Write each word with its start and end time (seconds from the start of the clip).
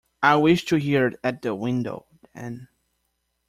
I 0.23 0.35
wish 0.37 0.65
to 0.65 0.77
hear 0.77 1.05
it 1.05 1.19
at 1.23 1.43
the 1.43 1.53
window, 1.53 2.07
then. 2.33 2.69